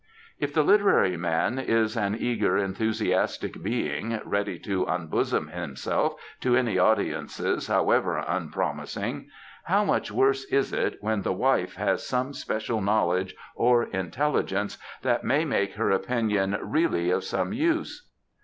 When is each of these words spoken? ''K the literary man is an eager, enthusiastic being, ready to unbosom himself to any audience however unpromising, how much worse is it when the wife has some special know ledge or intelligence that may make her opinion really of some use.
''K 0.39 0.47
the 0.47 0.63
literary 0.63 1.15
man 1.15 1.59
is 1.59 1.95
an 1.95 2.15
eager, 2.19 2.57
enthusiastic 2.57 3.61
being, 3.61 4.19
ready 4.25 4.57
to 4.57 4.83
unbosom 4.87 5.49
himself 5.49 6.15
to 6.39 6.55
any 6.55 6.79
audience 6.79 7.39
however 7.67 8.17
unpromising, 8.17 9.29
how 9.65 9.85
much 9.85 10.11
worse 10.11 10.43
is 10.45 10.73
it 10.73 10.97
when 11.01 11.21
the 11.21 11.33
wife 11.33 11.75
has 11.75 12.03
some 12.03 12.33
special 12.33 12.81
know 12.81 13.09
ledge 13.09 13.35
or 13.53 13.83
intelligence 13.83 14.79
that 15.03 15.23
may 15.23 15.45
make 15.45 15.75
her 15.75 15.91
opinion 15.91 16.57
really 16.59 17.11
of 17.11 17.23
some 17.23 17.53
use. 17.53 18.09